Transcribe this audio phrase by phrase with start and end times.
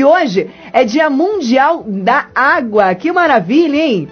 [0.00, 2.94] E hoje é Dia Mundial da Água.
[2.94, 4.08] Que maravilha, hein?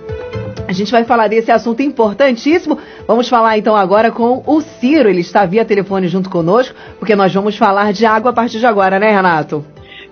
[0.66, 2.78] A gente vai falar desse assunto importantíssimo.
[3.06, 5.08] Vamos falar então agora com o Ciro.
[5.08, 8.66] Ele está via telefone junto conosco, porque nós vamos falar de água a partir de
[8.66, 9.64] agora, né, Renato?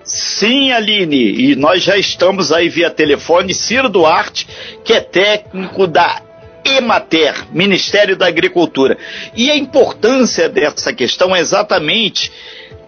[0.02, 3.52] Sim, Aline, e nós já estamos aí via telefone.
[3.52, 4.48] Ciro Duarte,
[4.82, 6.22] que é técnico da
[6.64, 8.96] Emater, Ministério da Agricultura.
[9.36, 12.32] E a importância dessa questão é exatamente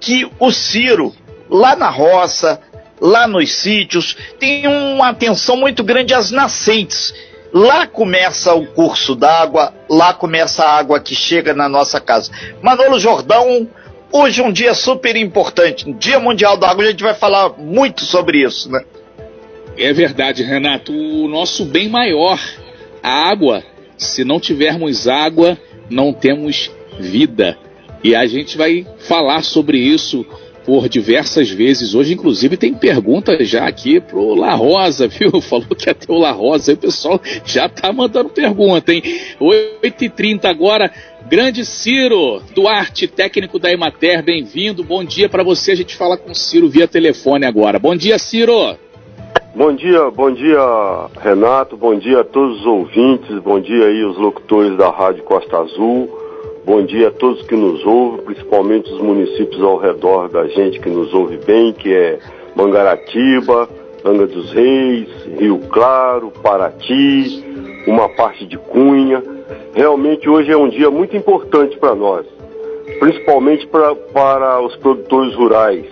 [0.01, 1.15] que o Ciro,
[1.51, 2.59] lá na roça,
[3.01, 7.15] lá nos sítios, tem uma atenção muito grande às nascentes.
[7.53, 12.31] Lá começa o curso d'água, lá começa a água que chega na nossa casa.
[12.63, 13.67] Manolo Jordão,
[14.13, 18.43] hoje um dia super importante, Dia Mundial da Água, a gente vai falar muito sobre
[18.45, 18.85] isso, né?
[19.79, 20.93] É verdade, Renato.
[20.93, 22.39] O nosso bem maior,
[23.03, 23.63] a água.
[23.97, 25.57] Se não tivermos água,
[25.89, 27.57] não temos vida.
[28.03, 30.27] E a gente vai falar sobre isso
[30.69, 31.95] por diversas vezes.
[31.95, 35.41] Hoje, inclusive, tem pergunta já aqui pro La Rosa, viu?
[35.41, 39.03] Falou que ter o La Rosa, aí o pessoal já tá mandando pergunta, hein?
[39.41, 40.93] 8h30 agora,
[41.27, 45.73] grande Ciro Duarte, técnico da Emater, bem-vindo, bom dia para você.
[45.73, 47.79] A gente fala com o Ciro via telefone agora.
[47.79, 48.77] Bom dia, Ciro!
[49.55, 50.61] Bom dia, bom dia,
[51.19, 55.57] Renato, bom dia a todos os ouvintes, bom dia aí os locutores da Rádio Costa
[55.61, 56.18] Azul.
[56.69, 60.91] Bom dia a todos que nos ouvem, principalmente os municípios ao redor da gente que
[60.91, 62.19] nos ouve bem, que é
[62.55, 63.67] Mangaratiba,
[64.05, 65.09] Anga dos Reis,
[65.39, 67.43] Rio Claro, Paraty,
[67.87, 69.23] uma parte de Cunha.
[69.73, 72.27] Realmente hoje é um dia muito importante para nós,
[73.01, 75.87] principalmente pra, para os produtores rurais,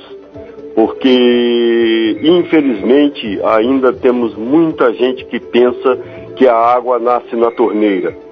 [0.75, 5.99] porque infelizmente ainda temos muita gente que pensa
[6.37, 8.26] que a água nasce na torneira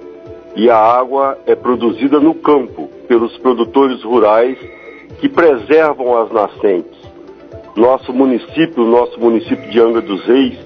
[0.55, 4.57] e a água é produzida no campo pelos produtores rurais
[5.19, 6.97] que preservam as nascentes.
[7.75, 10.57] Nosso município, nosso município de Angra dos Reis,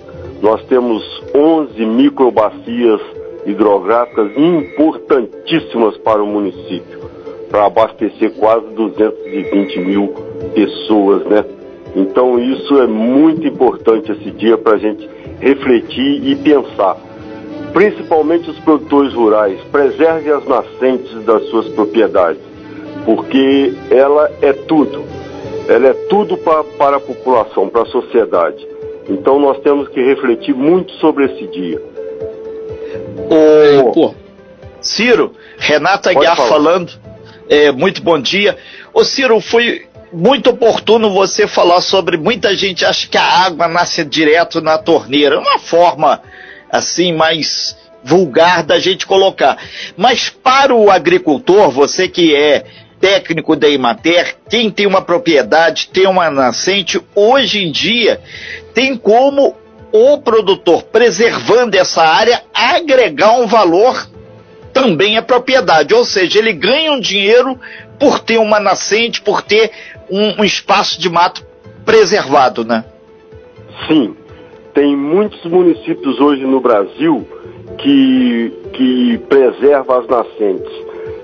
[0.42, 1.04] nós temos
[1.36, 3.02] 11 microbacias
[3.46, 7.00] hidrográficas importantíssimas para o município,
[7.50, 10.14] para abastecer quase 220 mil
[10.54, 11.44] pessoas, né?
[11.96, 15.10] Então isso é muito importante esse dia para a gente
[15.40, 17.09] refletir e pensar
[17.74, 22.42] principalmente os produtores rurais, preserve as nascentes das suas propriedades,
[23.06, 25.04] porque ela é tudo.
[25.68, 28.68] Ela é tudo pra, para a população, para a sociedade.
[29.08, 31.82] Então nós temos que refletir muito sobre esse dia.
[33.96, 34.14] O
[34.82, 36.92] Ciro, Renata Aguiar falando,
[37.48, 38.58] é, muito bom dia.
[38.94, 44.04] Ô Ciro, foi muito oportuno você falar sobre muita gente acha que a água nasce
[44.04, 45.36] direto na torneira.
[45.36, 46.22] É uma forma
[46.72, 49.58] assim mais vulgar da gente colocar.
[49.98, 52.66] Mas para o agricultor, você que é
[53.00, 58.22] técnico da Imater, quem tem uma propriedade, tem uma nascente, hoje em dia
[58.74, 59.56] tem como
[59.92, 64.08] o produtor, preservando essa área, agregar um valor
[64.72, 65.94] também à propriedade.
[65.94, 67.60] Ou seja, ele ganha um dinheiro
[68.00, 69.72] por ter uma nascente, por ter
[70.10, 71.44] um, um espaço de mato
[71.84, 72.86] preservado, né?
[73.88, 74.16] Sim.
[74.80, 77.28] Tem muitos municípios hoje no Brasil
[77.80, 80.72] que, que preserva as nascentes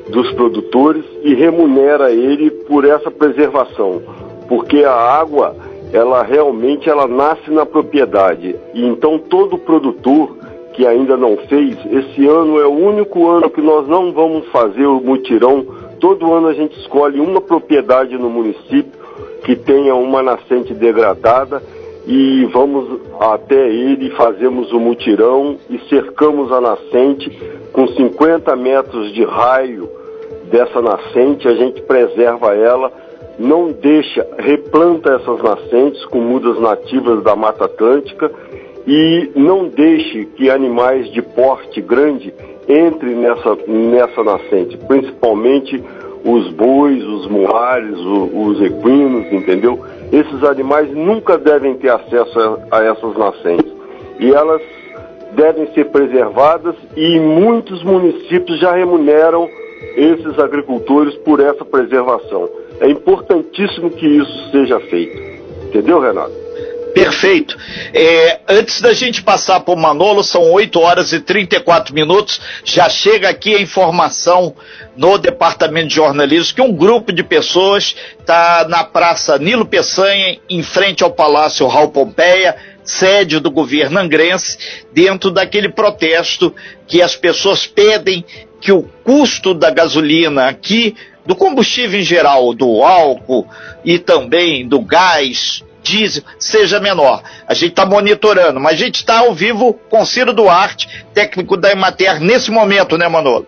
[0.09, 4.01] dos produtores e remunera ele por essa preservação,
[4.49, 5.55] porque a água
[5.94, 10.35] ela realmente ela nasce na propriedade e então todo produtor
[10.73, 14.85] que ainda não fez, esse ano é o único ano que nós não vamos fazer
[14.85, 15.65] o mutirão.
[16.01, 18.99] Todo ano a gente escolhe uma propriedade no município
[19.45, 21.63] que tenha uma nascente degradada
[22.07, 27.31] e vamos até ele, fazemos o mutirão e cercamos a nascente
[27.73, 29.89] com 50 metros de raio
[30.51, 32.91] dessa nascente, a gente preserva ela,
[33.39, 38.31] não deixa, replanta essas nascentes com mudas nativas da Mata Atlântica
[38.88, 42.33] e não deixe que animais de porte grande
[42.67, 45.83] entrem nessa, nessa nascente, principalmente
[46.25, 49.80] os bois, os moares, os equinos, entendeu?
[50.12, 53.72] Esses animais nunca devem ter acesso a, essas nascentes.
[54.19, 54.62] E elas
[55.33, 59.48] devem ser preservadas e muitos municípios já remuneram
[59.95, 62.50] esses agricultores por essa preservação.
[62.80, 65.18] É importantíssimo que isso seja feito.
[65.68, 66.44] Entendeu, Renato?
[66.95, 67.57] Perfeito.
[67.94, 72.39] É, antes da gente passar para o Manolo, são 8 horas e 34 minutos.
[72.63, 74.56] Já chega aqui a informação
[74.95, 80.63] no Departamento de Jornalismo que um grupo de pessoas está na Praça Nilo Peçanha, em
[80.63, 84.57] frente ao Palácio Raul Pompeia, sede do governo angrense,
[84.94, 86.56] dentro daquele protesto
[86.88, 88.24] que as pessoas pedem
[88.62, 90.95] que o custo da gasolina aqui,
[91.25, 93.45] do combustível em geral, do álcool
[93.83, 97.21] e também do gás, diesel seja menor.
[97.47, 101.71] A gente está monitorando, mas a gente está ao vivo com Ciro Duarte, técnico da
[101.71, 103.47] Emater, nesse momento, né, Manolo?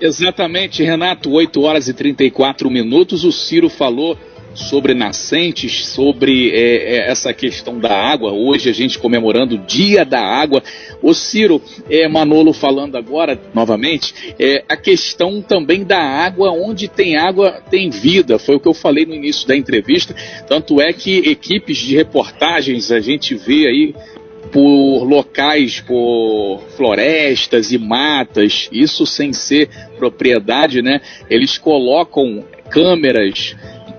[0.00, 3.24] Exatamente, Renato, 8 horas e 34 minutos.
[3.24, 4.16] O Ciro falou
[4.58, 8.32] sobre nascentes, sobre é, é, essa questão da água.
[8.32, 10.62] Hoje a gente comemorando o Dia da Água.
[11.00, 17.16] O Ciro é, Manolo falando agora, novamente, é, a questão também da água, onde tem
[17.16, 18.38] água tem vida.
[18.38, 20.14] Foi o que eu falei no início da entrevista.
[20.48, 23.94] Tanto é que equipes de reportagens a gente vê aí
[24.50, 29.68] por locais, por florestas e matas, isso sem ser
[29.98, 31.00] propriedade, né?
[31.28, 33.56] Eles colocam câmeras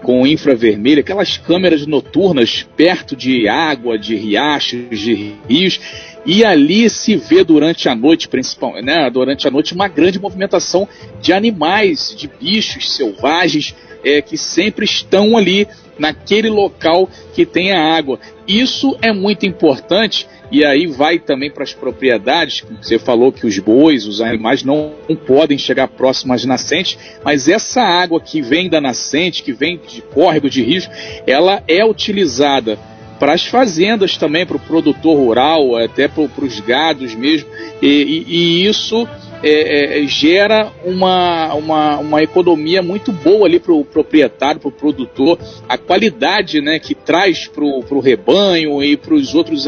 [0.09, 5.79] com infravermelho, aquelas câmeras noturnas perto de água, de riachos, de rios,
[6.25, 10.89] e ali se vê durante a noite, principalmente, né, durante a noite, uma grande movimentação
[11.21, 15.67] de animais, de bichos selvagens é, que sempre estão ali
[15.99, 18.19] naquele local que tem a água.
[18.47, 22.63] Isso é muito importante e aí vai também para as propriedades.
[22.81, 24.93] Você falou que os bois, os animais não,
[25.27, 30.01] podem chegar próximo às nascentes, mas essa água que vem da nascente, que vem de
[30.01, 30.89] córrego, de rios,
[31.27, 32.79] ela é utilizada
[33.19, 37.49] para as fazendas também, para o produtor rural, até para os gados mesmo,
[37.81, 39.07] e, e, e isso
[39.43, 44.71] é, é, gera uma, uma, uma economia muito boa ali para o proprietário, para o
[44.71, 45.37] produtor,
[45.67, 49.65] a qualidade né, que traz para o rebanho e para os outros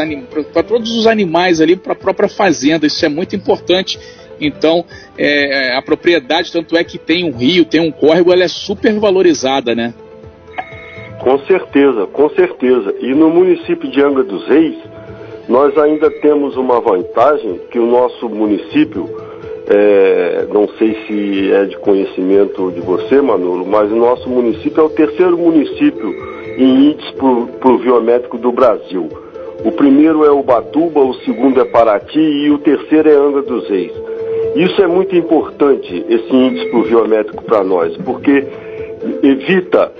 [0.53, 3.99] para todos os animais ali, para a própria fazenda, isso é muito importante.
[4.39, 4.83] Então,
[5.17, 8.91] é, a propriedade, tanto é que tem um rio, tem um córrego, ela é super
[8.99, 9.93] valorizada, né?
[11.19, 12.95] Com certeza, com certeza.
[12.99, 14.75] E no município de Angra dos Reis,
[15.47, 19.07] nós ainda temos uma vantagem que o nosso município,
[19.67, 24.83] é, não sei se é de conhecimento de você, Manolo, mas o nosso município é
[24.83, 26.15] o terceiro município
[26.57, 27.13] em índice
[27.59, 29.07] pluviométrico do Brasil.
[29.63, 33.91] O primeiro é Ubatuba, o segundo é Paraty e o terceiro é Angra dos Reis.
[34.55, 38.45] Isso é muito importante, esse índice pluviométrico para nós, porque
[39.23, 39.91] evita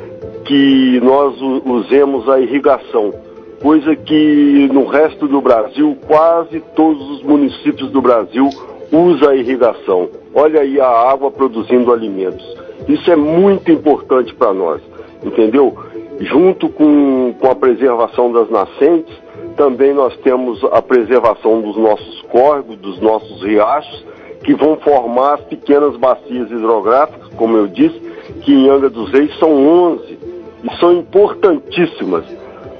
[0.46, 1.36] que nós
[1.66, 3.14] usemos a irrigação,
[3.62, 8.50] coisa que no resto do Brasil, quase todos os municípios do Brasil
[8.92, 10.10] usa a irrigação.
[10.34, 12.46] Olha aí a água produzindo alimentos.
[12.88, 14.82] Isso é muito importante para nós,
[15.24, 15.78] entendeu?
[16.20, 19.16] Junto com, com a preservação das nascentes,
[19.56, 24.06] também nós temos a preservação dos nossos córregos, dos nossos riachos,
[24.44, 28.00] que vão formar as pequenas bacias hidrográficas, como eu disse,
[28.42, 30.20] que em Angra dos Reis são 11
[30.64, 32.26] e são importantíssimas.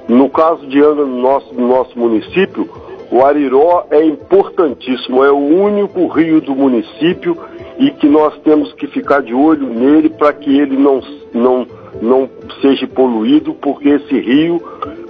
[0.08, 2.68] No caso de Angra, no nosso, no nosso município,
[3.12, 7.36] o Ariró é importantíssimo, é o único rio do município
[7.78, 11.02] e que nós temos que ficar de olho nele para que ele não,
[11.34, 11.66] não,
[12.00, 12.30] não
[12.62, 14.62] seja poluído, porque esse rio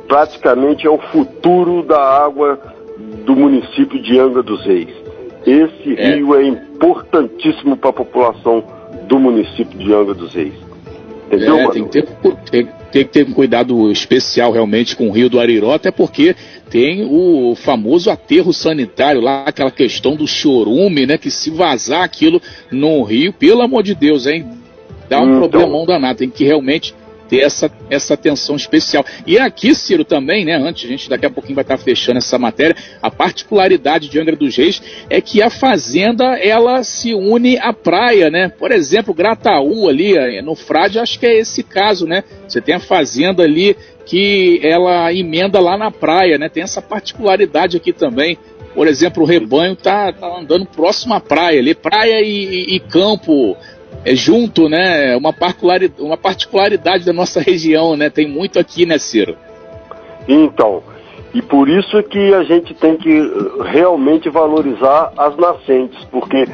[0.08, 2.58] praticamente é o futuro da água
[3.25, 4.93] do município de Angra dos Reis.
[5.46, 6.16] Esse é.
[6.16, 8.64] rio é importantíssimo para a população
[9.06, 10.55] do município de Angra dos Reis.
[11.28, 12.08] Entendeu, é, tem que, ter,
[12.50, 16.37] tem, tem, que ter um cuidado especial realmente com o Rio do Ariró, até porque
[16.71, 21.19] tem o famoso aterro sanitário lá, aquela questão do chorume, né?
[21.19, 22.41] Que se vazar aquilo
[22.71, 24.47] no rio, pelo amor de Deus, hein?
[25.09, 25.49] Dá um então...
[25.49, 26.19] problemão danado.
[26.19, 26.94] Tem que realmente
[27.32, 29.02] ter essa, essa atenção especial.
[29.26, 30.55] E aqui, Ciro, também, né?
[30.55, 32.76] Antes, a gente daqui a pouquinho vai estar fechando essa matéria.
[33.01, 38.29] A particularidade de Angra dos Reis é que a fazenda ela se une à praia,
[38.29, 38.51] né?
[38.51, 42.22] Por exemplo, Grataú ali eh, no Frade, acho que é esse caso, né?
[42.46, 46.51] Você tem a fazenda ali que ela emenda lá na praia, né?
[46.51, 48.36] Tem essa particularidade aqui também.
[48.74, 52.81] Por exemplo, o rebanho tá, tá andando próximo à praia ali, praia e, e, e
[52.81, 53.56] campo
[54.05, 55.17] é junto, né?
[55.17, 58.11] Uma particularidade, uma particularidade da nossa região, né?
[58.11, 59.37] Tem muito aqui, né, Ciro?
[60.29, 60.82] Então,
[61.35, 66.47] e por isso que a gente tem que eh, realmente valorizar as nascentes, porque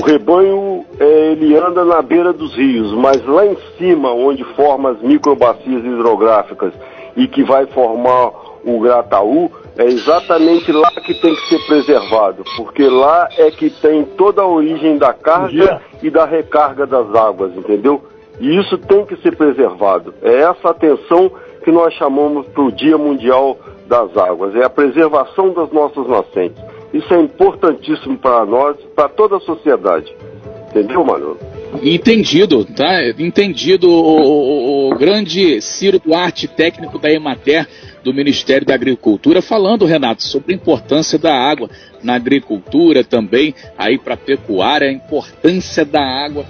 [0.00, 4.90] o rebanho é, ele anda na beira dos rios, mas lá em cima, onde forma
[4.90, 6.72] as microbacias hidrográficas
[7.16, 8.30] e que vai formar
[8.64, 14.04] o Grataú, é exatamente lá que tem que ser preservado, porque lá é que tem
[14.04, 18.02] toda a origem da carga e da recarga das águas, entendeu?
[18.40, 20.14] E isso tem que ser preservado.
[20.22, 21.30] É essa atenção
[21.62, 26.62] que nós chamamos para o Dia Mundial das Águas, é a preservação das nossas nascentes.
[26.92, 30.12] Isso é importantíssimo para nós, para toda a sociedade.
[30.70, 31.38] Entendeu, Manolo?
[31.82, 33.08] Entendido, tá?
[33.18, 37.66] Entendido o, o, o, grande Ciro Duarte, técnico da Emater
[38.02, 41.70] do Ministério da Agricultura, falando, Renato, sobre a importância da água
[42.02, 46.46] na agricultura também, aí para a pecuária, a importância da água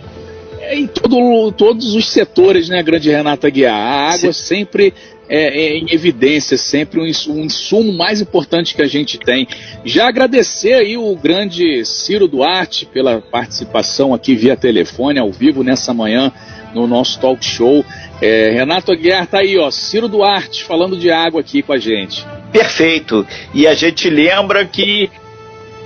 [0.73, 3.75] em todo, todos os setores, né, grande Renata Guiar?
[3.75, 4.45] A água Sim.
[4.45, 4.95] sempre
[5.29, 9.47] é, é, em evidência, sempre um, um insumo mais importante que a gente tem.
[9.85, 15.95] Já agradecer aí o grande Ciro Duarte pela participação aqui via telefone, ao vivo, nessa
[15.95, 16.33] manhã,
[16.75, 17.85] no nosso talk show.
[18.21, 22.27] É, Renato Aguiar tá aí, ó, Ciro Duarte falando de água aqui com a gente.
[22.53, 23.27] Perfeito.
[23.55, 25.11] E a gente lembra que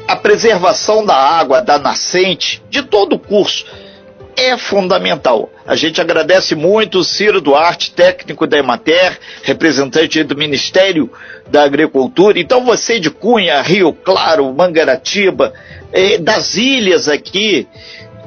[0.08, 3.64] a preservação da água, da nascente, de todo o curso,
[4.36, 5.48] é fundamental.
[5.66, 11.10] A gente agradece muito o Ciro Duarte, técnico da Emater, representante do Ministério
[11.48, 12.38] da Agricultura.
[12.38, 15.52] Então você de Cunha, Rio Claro, Mangaratiba,
[15.92, 17.68] eh, das ilhas aqui,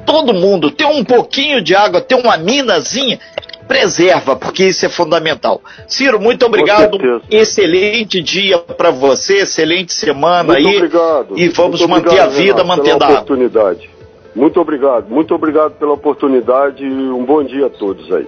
[0.06, 3.20] todo mundo tem um pouquinho de água, tem uma minazinha,
[3.68, 5.60] preserva, porque isso é fundamental.
[5.86, 6.98] Ciro, muito obrigado.
[7.30, 10.76] Excelente dia para você, excelente semana muito aí.
[10.76, 11.38] Obrigado.
[11.38, 13.90] E vamos muito manter obrigado, a vida, Renato, mantendo a oportunidade.
[14.34, 18.26] Muito obrigado, muito obrigado pela oportunidade e um bom dia a todos aí.